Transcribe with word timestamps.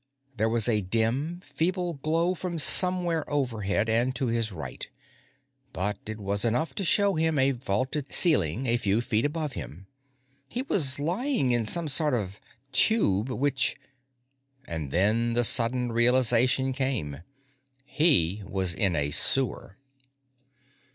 There 0.35 0.49
was 0.49 0.67
a 0.67 0.81
dim, 0.81 1.41
feeble 1.45 1.93
glow 1.93 2.33
from 2.33 2.57
somewhere 2.57 3.23
overhead 3.29 3.87
and 3.87 4.15
to 4.15 4.25
his 4.25 4.51
right, 4.51 4.89
but 5.73 5.99
it 6.07 6.17
was 6.17 6.43
enough 6.43 6.73
to 6.73 6.83
show 6.83 7.13
him 7.13 7.37
a 7.37 7.51
vaulted 7.51 8.11
ceiling 8.11 8.65
a 8.65 8.77
few 8.77 8.99
feet 9.01 9.25
above 9.25 9.53
him. 9.53 9.85
He 10.47 10.63
was 10.63 10.97
lying 10.97 11.51
in 11.51 11.67
some 11.67 11.87
sort 11.87 12.15
of 12.15 12.39
tube 12.71 13.29
which 13.29 13.75
And 14.67 14.89
then 14.89 15.33
the 15.33 15.43
sudden 15.43 15.91
realization 15.91 16.73
came. 16.73 17.21
He 17.85 18.41
was 18.47 18.73
in 18.73 18.95
a 18.95 19.11
sewer. 19.11 19.77